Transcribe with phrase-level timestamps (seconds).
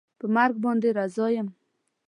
[0.19, 1.47] په مرګ باندې رضا یم